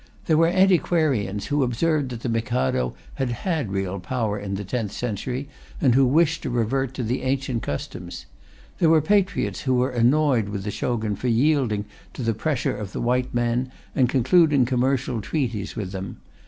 [0.25, 4.91] There were antiquarians who observed that the Mikado had had real power in the tenth
[4.93, 5.47] century,
[5.79, 8.25] and who wished to revert to the ancient customs.
[8.79, 11.85] There were patriots who were annoyed with the Shogun for yielding
[12.15, 16.17] to the pressure of the white men and concluding commercial treaties with them.